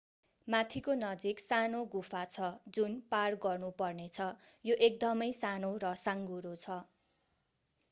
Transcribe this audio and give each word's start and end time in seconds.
माथिको 0.47 0.93
नजिक 1.01 1.43
सानो 1.43 1.81
गुफा 1.91 2.21
छ 2.29 2.49
जुन 2.77 2.97
पार 3.13 3.37
गर्नुपर्नेछ 3.45 4.27
यो 4.65 4.81
एकदमै 4.89 5.31
सानो 5.37 5.73
र 5.79 5.95
साँघुरो 6.01 6.57
छ 6.59 6.81